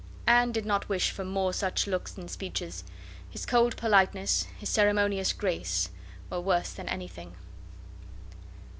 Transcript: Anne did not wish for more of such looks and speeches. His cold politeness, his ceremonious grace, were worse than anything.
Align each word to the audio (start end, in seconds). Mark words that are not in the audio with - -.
Anne 0.25 0.51
did 0.51 0.65
not 0.65 0.89
wish 0.89 1.11
for 1.11 1.23
more 1.23 1.49
of 1.49 1.55
such 1.55 1.85
looks 1.85 2.17
and 2.17 2.31
speeches. 2.31 2.83
His 3.29 3.45
cold 3.45 3.77
politeness, 3.77 4.47
his 4.57 4.67
ceremonious 4.67 5.31
grace, 5.31 5.89
were 6.27 6.41
worse 6.41 6.73
than 6.73 6.89
anything. 6.89 7.35